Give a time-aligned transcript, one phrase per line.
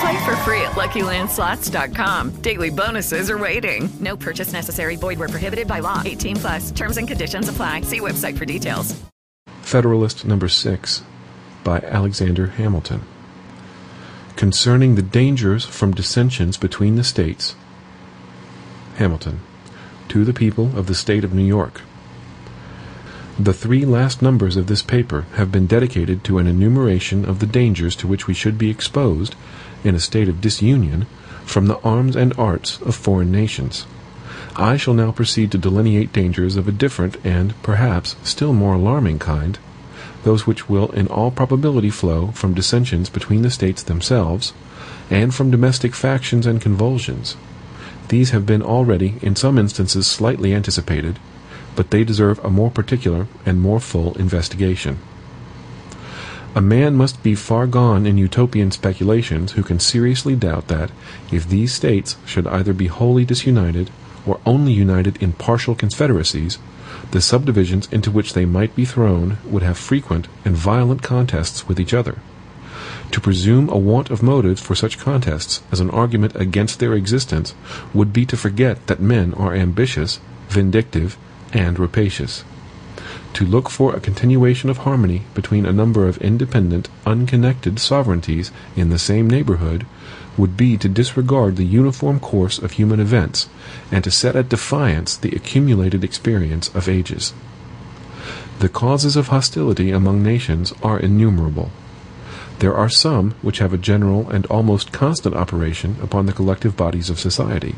[0.00, 2.42] Play for free at LuckyLandSlots.com.
[2.42, 3.88] Daily bonuses are waiting.
[4.00, 4.96] No purchase necessary.
[4.96, 6.02] Void where prohibited by law.
[6.04, 6.70] 18 plus.
[6.72, 7.82] Terms and conditions apply.
[7.82, 8.94] See website for details.
[9.62, 11.02] Federalist Number 6
[11.64, 13.02] by Alexander Hamilton.
[14.36, 17.56] Concerning the dangers from dissensions between the states.
[18.96, 19.40] Hamilton.
[20.08, 21.80] To the people of the state of New York.
[23.38, 27.46] The three last numbers of this paper have been dedicated to an enumeration of the
[27.46, 29.34] dangers to which we should be exposed,
[29.84, 31.04] in a state of disunion,
[31.44, 33.84] from the arms and arts of foreign nations.
[34.56, 39.18] I shall now proceed to delineate dangers of a different and, perhaps, still more alarming
[39.18, 39.58] kind,
[40.24, 44.54] those which will in all probability flow from dissensions between the states themselves,
[45.10, 47.36] and from domestic factions and convulsions.
[48.08, 51.18] These have been already, in some instances, slightly anticipated
[51.76, 54.98] but they deserve a more particular and more full investigation.
[56.56, 60.90] A man must be far gone in utopian speculations who can seriously doubt that,
[61.30, 63.90] if these states should either be wholly disunited
[64.24, 66.58] or only united in partial confederacies,
[67.10, 71.78] the subdivisions into which they might be thrown would have frequent and violent contests with
[71.78, 72.16] each other.
[73.12, 77.54] To presume a want of motives for such contests as an argument against their existence
[77.94, 81.18] would be to forget that men are ambitious, vindictive,
[81.52, 82.44] and rapacious.
[83.34, 88.88] To look for a continuation of harmony between a number of independent, unconnected sovereignties in
[88.88, 89.84] the same neighborhood
[90.38, 93.48] would be to disregard the uniform course of human events,
[93.90, 97.32] and to set at defiance the accumulated experience of ages.
[98.58, 101.70] The causes of hostility among nations are innumerable.
[102.58, 107.10] There are some which have a general and almost constant operation upon the collective bodies
[107.10, 107.74] of society.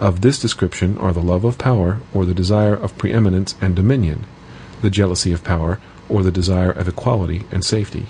[0.00, 4.24] Of this description are the love of power, or the desire of preeminence and dominion,
[4.80, 5.78] the jealousy of power,
[6.08, 8.06] or the desire of equality and safety.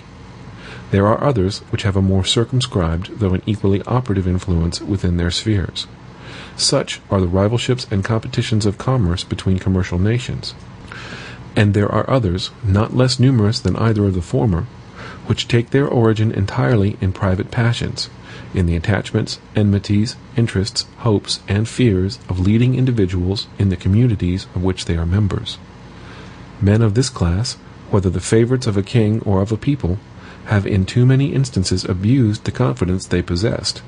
[0.91, 5.31] There are others which have a more circumscribed though an equally operative influence within their
[5.31, 5.87] spheres.
[6.55, 10.53] Such are the rivalships and competitions of commerce between commercial nations.
[11.55, 14.67] And there are others, not less numerous than either of the former,
[15.25, 18.09] which take their origin entirely in private passions,
[18.53, 24.63] in the attachments, enmities, interests, hopes, and fears of leading individuals in the communities of
[24.63, 25.57] which they are members.
[26.61, 27.53] Men of this class,
[27.89, 29.97] whether the favorites of a king or of a people,
[30.45, 33.81] have in too many instances abused the confidence they possessed,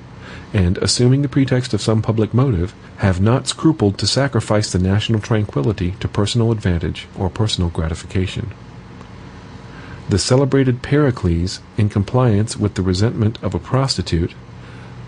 [0.53, 5.19] and, assuming the pretext of some public motive, have not scrupled to sacrifice the national
[5.19, 8.53] tranquillity to personal advantage or personal gratification.
[10.07, 14.33] The celebrated Pericles, in compliance with the resentment of a prostitute,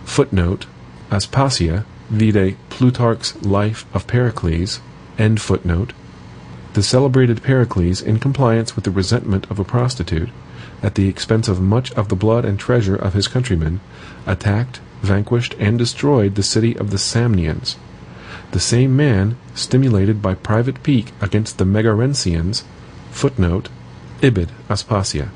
[0.10, 0.68] Footnote:
[1.12, 4.80] Aspasia, vide Plutarch's Life of Pericles.]
[5.18, 10.30] the celebrated Pericles, in compliance with the resentment of a prostitute,
[10.82, 13.82] at the expense of much of the blood and treasure of his countrymen,
[14.26, 17.76] attacked, vanquished, and destroyed the city of the Samnians.
[18.52, 22.64] The same man, stimulated by private pique against the Megarensians,
[23.12, 23.68] [Footnote:
[24.22, 24.48] Ibid.
[24.70, 25.28] Aspasia.].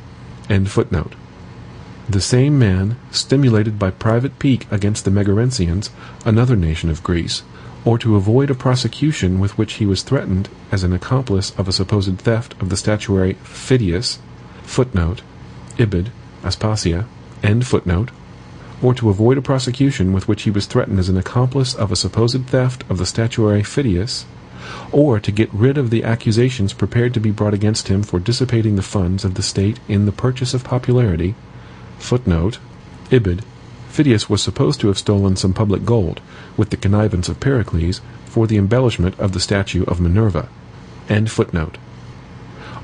[2.11, 5.91] The same man, stimulated by private pique against the Megarensians,
[6.25, 7.43] another nation of Greece,
[7.85, 11.71] or to avoid a prosecution with which he was threatened as an accomplice of a
[11.71, 14.19] supposed theft of the statuary Phidias,
[14.63, 15.21] [Footnote:
[15.77, 16.07] Ibid.
[16.43, 17.05] Aspasia.]
[18.81, 21.95] or to avoid a prosecution with which he was threatened as an accomplice of a
[21.95, 24.25] supposed theft of the statuary Phidias,
[24.91, 28.75] or to get rid of the accusations prepared to be brought against him for dissipating
[28.75, 31.35] the funds of the state in the purchase of popularity,
[32.01, 32.57] [Footnote:
[33.11, 33.41] Ibid.
[33.91, 36.19] Phidias was supposed to have stolen some public gold,
[36.57, 40.49] with the connivance of Pericles, for the embellishment of the statue of Minerva.]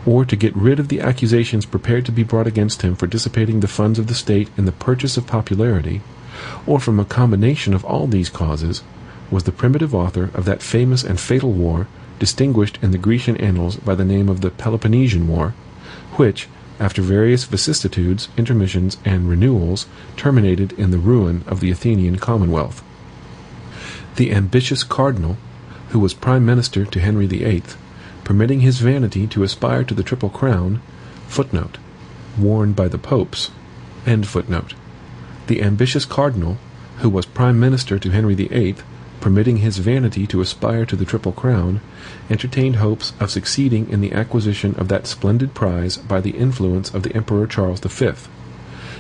[0.06, 3.62] or to get rid of the accusations prepared to be brought against him for dissipating
[3.62, 6.02] the funds of the state in the purchase of popularity,
[6.68, 8.84] or from a combination of all these causes,
[9.32, 11.88] was the primitive author of that famous and fatal war,
[12.20, 15.56] distinguished in the Grecian annals by the name of the Peloponnesian War,
[16.18, 16.48] which,
[16.80, 22.84] after various vicissitudes, intermissions, and renewals, terminated in the ruin of the Athenian commonwealth.
[24.16, 25.38] The ambitious cardinal,
[25.90, 27.64] who was prime minister to Henry VIII,
[28.24, 30.82] permitting his vanity to aspire to the triple crown,
[31.28, 31.78] footnote,
[32.38, 33.52] worn by the popes.
[34.06, 36.58] The ambitious cardinal,
[36.98, 38.76] who was prime minister to Henry VIII,
[39.22, 41.82] permitting his vanity to aspire to the triple crown,
[42.30, 47.04] entertained hopes of succeeding in the acquisition of that splendid prize by the influence of
[47.04, 48.12] the Emperor Charles V.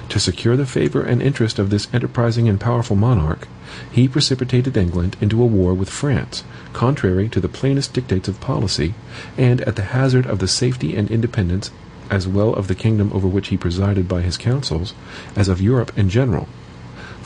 [0.09, 3.47] To secure the favor and interest of this enterprising and powerful monarch,
[3.91, 8.93] he precipitated England into a war with France, contrary to the plainest dictates of policy,
[9.37, 11.71] and at the hazard of the safety and independence
[12.09, 14.93] as well of the kingdom over which he presided by his counsels,
[15.35, 16.47] as of Europe in general.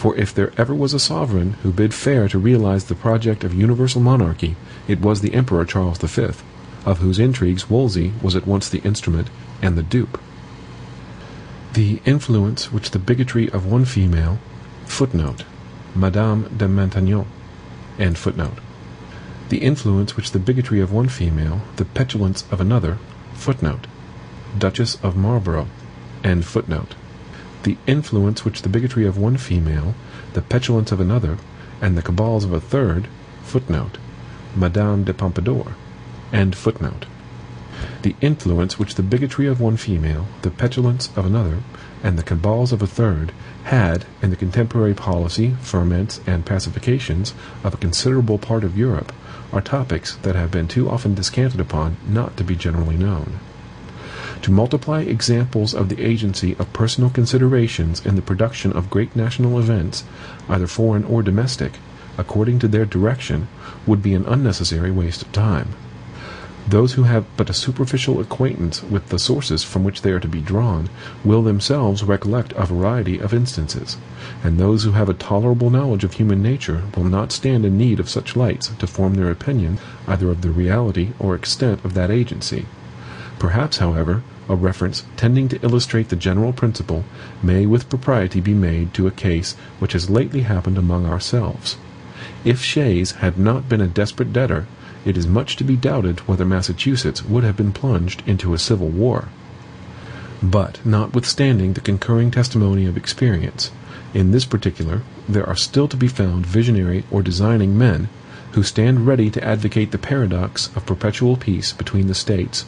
[0.02, 3.54] For if there ever was a sovereign who bid fair to realize the project of
[3.54, 4.56] universal monarchy,
[4.88, 6.44] it was the Emperor Charles V,
[6.88, 9.30] of whose intrigues Wolsey was at once the instrument
[9.62, 10.20] and the dupe.
[11.74, 14.40] The influence which the bigotry of one female
[14.88, 15.44] footnote
[15.94, 17.28] Madame de Maintenon
[19.50, 22.98] the influence which the bigotry of one female, the petulance of another
[23.36, 23.86] footnote
[24.58, 25.68] Duchess of Marlborough
[27.64, 29.96] the influence which the bigotry of one female,
[30.34, 31.38] the petulance of another,
[31.82, 33.08] and the cabals of a third
[33.44, 33.98] footnote
[34.56, 35.76] Madame de Pompadour
[38.02, 41.58] the influence which the bigotry of one female, the petulance of another,
[42.04, 43.32] and the cabals of a third
[43.64, 49.14] had in the contemporary policy, ferments, and pacifications of a considerable part of Europe
[49.52, 53.40] are topics that have been too often descanted upon not to be generally known.
[54.44, 59.60] To multiply examples of the agency of personal considerations in the production of great national
[59.60, 60.04] events,
[60.50, 61.74] either foreign or domestic,
[62.18, 63.48] according to their direction,
[63.86, 65.76] would be an unnecessary waste of time.
[66.68, 70.28] Those who have but a superficial acquaintance with the sources from which they are to
[70.28, 70.90] be drawn
[71.24, 73.98] will themselves recollect a variety of instances,
[74.44, 78.00] and those who have a tolerable knowledge of human nature will not stand in need
[78.00, 79.78] of such lights to form their opinion
[80.08, 82.66] either of the reality or extent of that agency.
[83.38, 87.04] Perhaps, however, a reference tending to illustrate the general principle
[87.42, 91.78] may with propriety be made to a case which has lately happened among ourselves.
[92.44, 94.68] If Shays had not been a desperate debtor,
[95.06, 98.90] it is much to be doubted whether Massachusetts would have been plunged into a civil
[98.90, 99.30] war.
[100.44, 103.72] But, notwithstanding the concurring testimony of experience,
[104.14, 108.10] in this particular there are still to be found visionary or designing men
[108.54, 112.66] who stand ready to advocate the paradox of perpetual peace between the States,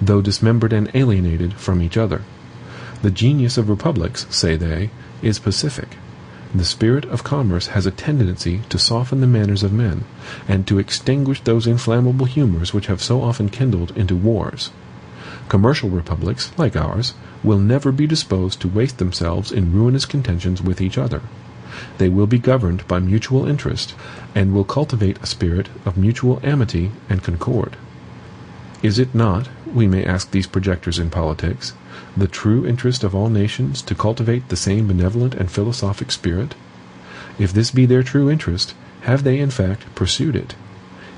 [0.00, 2.22] though dismembered and alienated from each other.
[3.02, 4.90] The genius of republics, say they,
[5.22, 5.96] is pacific.
[6.54, 10.04] The spirit of commerce has a tendency to soften the manners of men,
[10.46, 14.70] and to extinguish those inflammable humors which have so often kindled into wars.
[15.48, 20.80] Commercial republics, like ours, will never be disposed to waste themselves in ruinous contentions with
[20.80, 21.22] each other.
[21.98, 23.94] They will be governed by mutual interest,
[24.34, 27.76] and will cultivate a spirit of mutual amity and concord.
[28.82, 31.72] Is it not, we may ask these projectors in politics,
[32.16, 36.54] the true interest of all nations to cultivate the same benevolent and philosophic spirit?
[37.38, 40.54] If this be their true interest, have they in fact pursued it?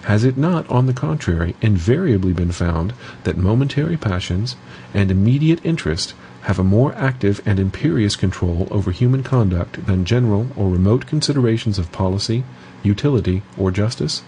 [0.02, 2.92] Has it not, on the contrary, invariably been found
[3.24, 4.54] that momentary passions
[4.94, 6.14] and immediate interest
[6.46, 11.76] have a more active and imperious control over human conduct than general or remote considerations
[11.76, 12.44] of policy,
[12.84, 14.22] utility, or justice?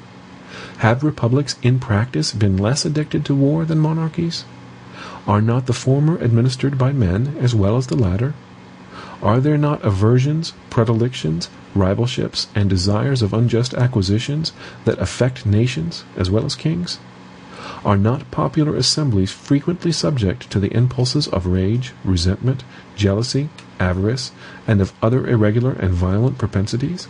[0.79, 4.45] Have republics in practice been less addicted to war than monarchies?
[5.29, 8.35] Are not the former administered by men as well as the latter?
[9.23, 14.51] Are there not aversions, predilections, rivalships, and desires of unjust acquisitions
[14.87, 16.99] that affect nations as well as kings?
[17.85, 22.65] Are not popular assemblies frequently subject to the impulses of rage, resentment,
[22.97, 24.33] jealousy, avarice,
[24.67, 27.07] and of other irregular and violent propensities?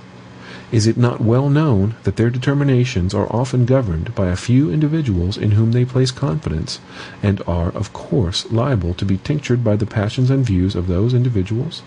[0.70, 5.38] Is it not well known that their determinations are often governed by a few individuals
[5.38, 6.80] in whom they place confidence,
[7.22, 11.14] and are, of course, liable to be tinctured by the passions and views of those
[11.14, 11.82] individuals?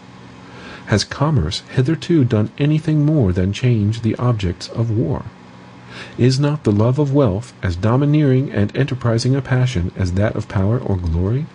[0.87, 5.25] Has commerce hitherto done anything more than change the objects of war?
[6.17, 10.47] Is not the love of wealth as domineering and enterprising a passion as that of
[10.47, 11.45] power or glory?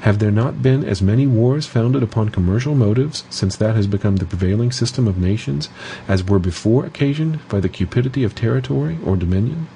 [0.00, 4.16] Have there not been as many wars founded upon commercial motives since that has become
[4.16, 5.68] the prevailing system of nations
[6.08, 9.68] as were before occasioned by the cupidity of territory or dominion?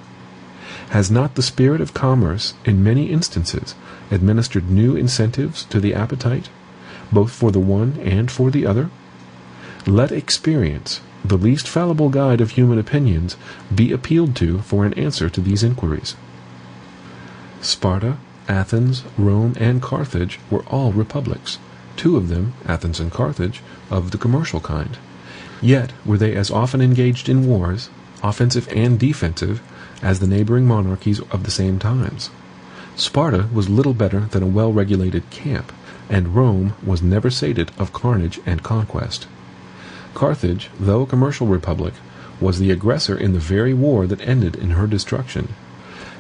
[0.91, 3.75] Has not the spirit of commerce, in many instances,
[4.11, 6.49] administered new incentives to the appetite,
[7.13, 8.91] both for the one and for the other?
[9.87, 13.37] Let experience, the least fallible guide of human opinions,
[13.75, 16.17] be appealed to for an answer to these inquiries.
[17.61, 18.17] Sparta,
[18.49, 21.59] Athens, Rome, and Carthage were all republics,
[21.97, 23.61] two of them, Athens and Carthage,
[23.91, 24.97] of the commercial kind.
[25.61, 27.91] Yet were they as often engaged in wars,
[28.23, 29.61] offensive and defensive,
[30.03, 32.31] as the neighboring monarchies of the same times.
[32.97, 35.73] Sparta was little better than a well regulated camp,
[36.09, 39.27] and Rome was never sated of carnage and conquest.
[40.15, 41.95] Carthage, though a commercial republic,
[42.41, 45.49] was the aggressor in the very war that ended in her destruction.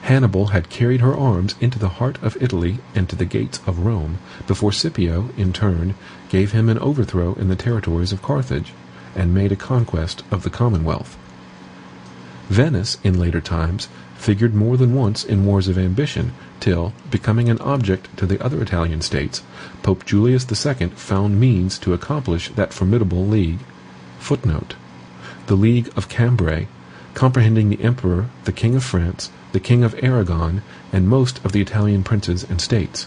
[0.03, 3.87] Hannibal had carried her arms into the heart of Italy and to the gates of
[3.87, 5.95] Rome, before Scipio, in turn,
[6.29, 8.75] gave him an overthrow in the territories of Carthage,
[9.17, 11.17] and made a conquest of the commonwealth.
[12.51, 17.59] Venice, in later times, figured more than once in wars of ambition, till, becoming an
[17.61, 19.43] object to the other Italian states,
[19.83, 23.61] Pope Julius II found means to accomplish that formidable league.
[24.26, 24.73] [Footnote:
[25.49, 26.66] The League of Cambrai,
[27.12, 30.62] comprehending the Emperor, the King of France, the King of Aragon,
[30.95, 33.07] and most of the Italian princes and states.]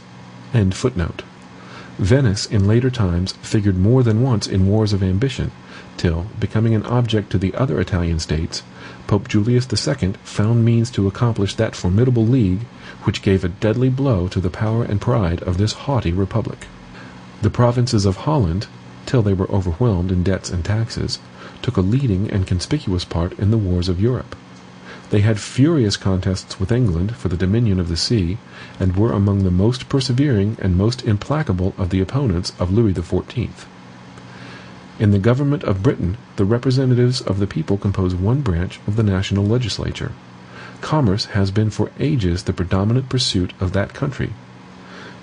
[1.98, 5.50] Venice, in later times, figured more than once in wars of ambition,
[5.98, 8.62] till, becoming an object to the other Italian states,
[9.08, 12.64] Pope Julius II found means to accomplish that formidable league
[13.06, 16.68] which gave a deadly blow to the power and pride of this haughty republic.
[17.42, 18.68] The provinces of Holland,
[19.08, 21.18] till they were overwhelmed in debts and taxes,
[21.64, 24.36] took a leading and conspicuous part in the wars of Europe.
[25.10, 28.38] They had furious contests with England for the dominion of the sea,
[28.80, 33.66] and were among the most persevering and most implacable of the opponents of Louis XIV.
[35.00, 39.04] In the government of Britain the representatives of the people compose one branch of the
[39.04, 40.12] national legislature.
[40.82, 44.34] Commerce has been for ages the predominant pursuit of that country.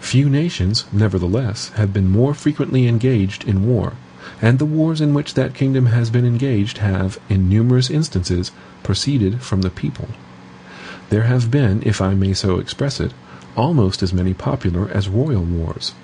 [0.04, 3.94] Few nations, nevertheless, have been more frequently engaged in war,
[4.40, 9.40] and the wars in which that kingdom has been engaged have, in numerous instances, proceeded
[9.40, 10.08] from the people.
[11.08, 13.14] There have been, if I may so express it,
[13.56, 15.94] almost as many popular as royal wars.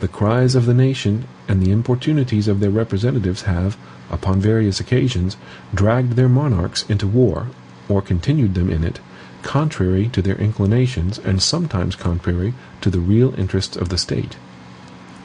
[0.00, 3.78] The cries of the nation and the importunities of their representatives have,
[4.10, 5.36] upon various occasions,
[5.72, 7.46] dragged their monarchs into war,
[7.88, 8.98] or continued them in it,
[9.46, 14.36] contrary to their inclinations and sometimes contrary to the real interests of the state.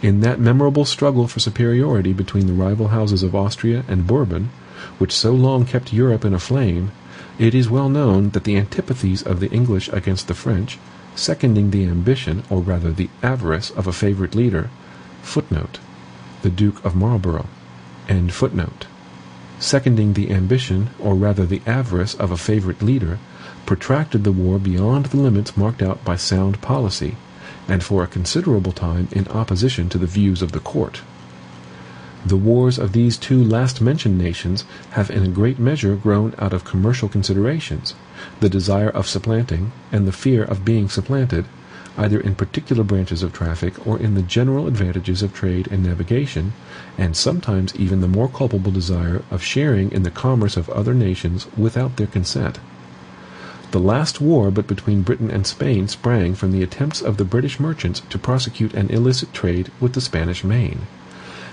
[0.03, 4.51] In that memorable struggle for superiority between the rival houses of Austria and Bourbon,
[4.99, 6.91] which so long kept Europe in a flame,
[7.39, 10.77] it is well known that the antipathies of the English against the French,
[11.15, 14.69] seconding the ambition, or rather the avarice, of a favorite leader,
[15.23, 15.79] [Footnote:
[16.43, 17.47] The Duke of Marlborough.]
[19.59, 23.17] seconding the ambition, or rather the avarice, of a favorite leader,
[23.65, 27.15] protracted the war beyond the limits marked out by sound policy,
[27.67, 31.01] and for a considerable time in opposition to the views of the court.
[32.25, 36.53] The wars of these two last mentioned nations have in a great measure grown out
[36.53, 37.95] of commercial considerations,
[38.39, 41.45] the desire of supplanting, and the fear of being supplanted,
[41.97, 46.53] either in particular branches of traffic or in the general advantages of trade and navigation,
[46.97, 51.47] and sometimes even the more culpable desire of sharing in the commerce of other nations
[51.57, 52.59] without their consent.
[53.71, 57.57] The last war but between Britain and Spain sprang from the attempts of the British
[57.57, 60.81] merchants to prosecute an illicit trade with the Spanish Main.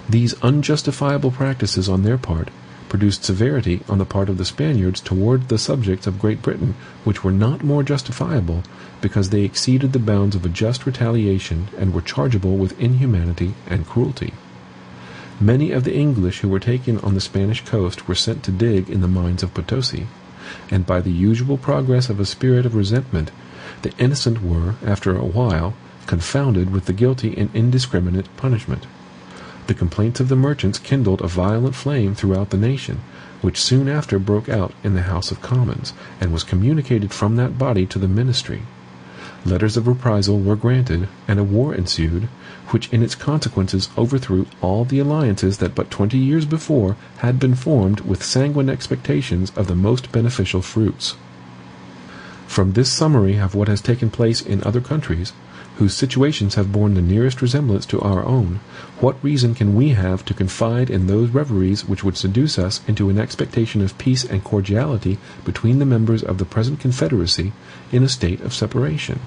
[0.09, 2.51] These unjustifiable practices on their part
[2.89, 7.23] produced severity on the part of the Spaniards toward the subjects of Great Britain which
[7.23, 8.65] were not more justifiable
[9.01, 13.87] because they exceeded the bounds of a just retaliation and were chargeable with inhumanity and
[13.87, 14.33] cruelty.
[15.41, 18.91] Many of the English who were taken on the Spanish coast were sent to dig
[18.91, 20.09] in the mines of Potosi,
[20.71, 23.31] and by the usual progress of a spirit of resentment
[23.83, 25.75] the innocent were, after a while,
[26.07, 28.87] confounded with the guilty in indiscriminate punishment.
[29.67, 33.01] The complaints of the merchants kindled a violent flame throughout the nation,
[33.43, 37.59] which soon after broke out in the House of Commons, and was communicated from that
[37.59, 38.63] body to the ministry.
[39.47, 42.27] Letters of reprisal were granted, and a war ensued,
[42.71, 47.55] which in its consequences overthrew all the alliances that but twenty years before had been
[47.55, 51.15] formed with sanguine expectations of the most beneficial fruits.
[52.49, 55.33] From this summary of what has taken place in other countries,
[55.77, 58.59] whose situations have borne the nearest resemblance to our own,
[59.01, 63.11] what reason can we have to confide in those reveries which would seduce us into
[63.11, 67.53] an expectation of peace and cordiality between the members of the present Confederacy
[67.93, 69.21] in a state of separation?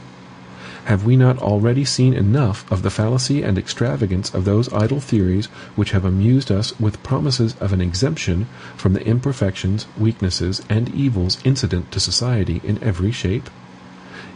[0.86, 5.46] Have we not already seen enough of the fallacy and extravagance of those idle theories
[5.76, 11.38] which have amused us with promises of an exemption from the imperfections, weaknesses, and evils
[11.44, 13.50] incident to society in every shape?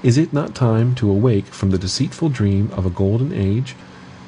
[0.04, 3.76] Is it not time to awake from the deceitful dream of a golden age,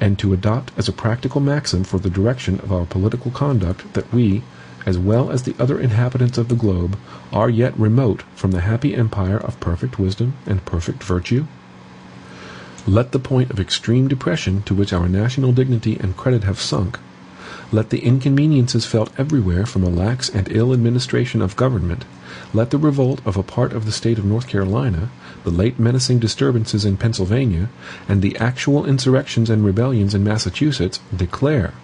[0.00, 4.12] and to adopt as a practical maxim for the direction of our political conduct that
[4.12, 4.42] we,
[4.84, 6.98] as well as the other inhabitants of the globe,
[7.32, 11.46] are yet remote from the happy empire of perfect wisdom and perfect virtue?
[12.86, 16.98] Let the point of extreme depression to which our national dignity and credit have sunk,
[17.70, 22.06] let the inconveniences felt everywhere from a lax and ill administration of government,
[22.54, 25.10] let the revolt of a part of the State of North Carolina,
[25.44, 27.68] the late menacing disturbances in Pennsylvania,
[28.08, 31.74] and the actual insurrections and rebellions in Massachusetts declare.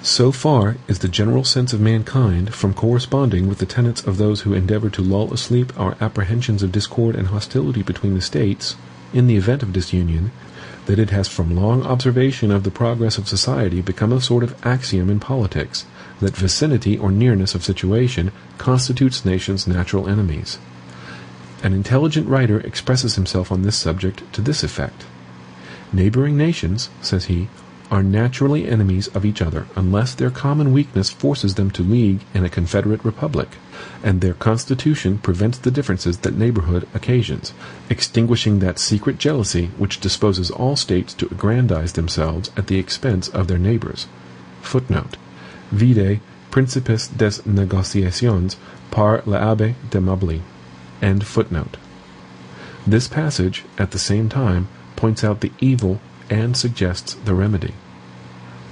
[0.00, 4.42] So far is the general sense of mankind from corresponding with the tenets of those
[4.42, 8.76] who endeavor to lull asleep our apprehensions of discord and hostility between the States,
[9.12, 10.30] in the event of disunion,
[10.86, 14.66] that it has from long observation of the progress of society become a sort of
[14.66, 15.86] axiom in politics,
[16.20, 20.58] that vicinity or nearness of situation constitutes nations' natural enemies.
[21.62, 25.04] An intelligent writer expresses himself on this subject to this effect.
[25.92, 27.48] Neighboring nations, says he,
[27.92, 32.42] are naturally enemies of each other unless their common weakness forces them to league in
[32.42, 33.50] a confederate republic,
[34.02, 37.52] and their constitution prevents the differences that neighborhood occasions,
[37.90, 43.46] extinguishing that secret jealousy which disposes all states to aggrandize themselves at the expense of
[43.46, 44.06] their neighbors.
[44.62, 45.18] Footnote:
[45.70, 46.20] Vide
[46.50, 48.56] Principes des Negociations
[48.90, 50.40] par l'Abbé de Mably.
[52.86, 57.74] This passage, at the same time, points out the evil and suggests the remedy.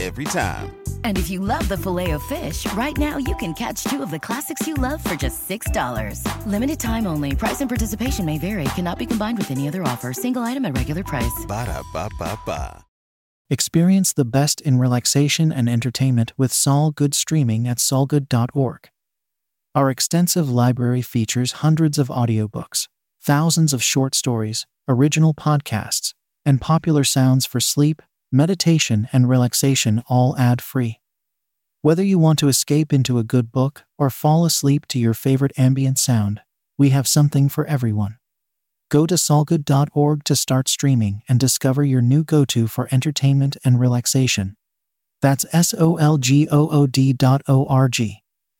[0.00, 0.74] every time.
[1.04, 4.10] And if you love the filet of fish, right now you can catch two of
[4.10, 6.46] the classics you love for just $6.
[6.46, 7.34] Limited time only.
[7.36, 8.64] Price and participation may vary.
[8.76, 10.12] Cannot be combined with any other offer.
[10.12, 11.44] Single item at regular price.
[11.46, 12.84] Ba da ba ba ba.
[13.50, 18.88] Experience the best in relaxation and entertainment with Sol Good streaming at solgood.org.
[19.74, 22.88] Our extensive library features hundreds of audiobooks,
[23.20, 26.14] thousands of short stories, original podcasts,
[26.46, 28.00] and popular sounds for sleep,
[28.34, 31.00] meditation, and relaxation all ad free.
[31.82, 35.52] Whether you want to escape into a good book or fall asleep to your favorite
[35.56, 36.40] ambient sound,
[36.76, 38.18] we have something for everyone.
[38.90, 43.78] Go to solgood.org to start streaming and discover your new go to for entertainment and
[43.78, 44.56] relaxation.
[45.22, 48.23] That's S O L G O O D dot O R G.